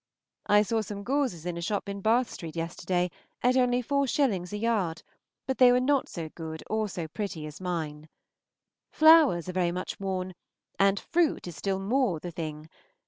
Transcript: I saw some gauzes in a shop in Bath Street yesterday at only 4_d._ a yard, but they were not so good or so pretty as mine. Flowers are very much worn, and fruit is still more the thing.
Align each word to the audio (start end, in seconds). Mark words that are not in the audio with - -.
I 0.47 0.63
saw 0.63 0.81
some 0.81 1.03
gauzes 1.03 1.45
in 1.45 1.57
a 1.57 1.61
shop 1.61 1.87
in 1.87 2.01
Bath 2.01 2.27
Street 2.31 2.55
yesterday 2.55 3.11
at 3.43 3.55
only 3.55 3.83
4_d._ 3.83 4.51
a 4.51 4.57
yard, 4.57 5.03
but 5.45 5.59
they 5.59 5.71
were 5.71 5.79
not 5.79 6.09
so 6.09 6.29
good 6.29 6.63
or 6.67 6.89
so 6.89 7.07
pretty 7.07 7.45
as 7.45 7.61
mine. 7.61 8.09
Flowers 8.91 9.47
are 9.47 9.51
very 9.53 9.71
much 9.71 9.99
worn, 9.99 10.33
and 10.79 10.99
fruit 10.99 11.45
is 11.45 11.55
still 11.55 11.77
more 11.79 12.19
the 12.19 12.31
thing. 12.31 12.67